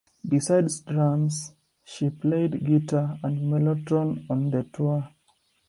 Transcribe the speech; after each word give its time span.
Besides 0.27 0.79
drums, 0.79 1.53
she 1.83 2.09
played 2.09 2.65
guitar 2.65 3.19
and 3.21 3.41
mellotron 3.53 4.25
on 4.31 4.49
the 4.49 4.63
tour. 4.63 5.07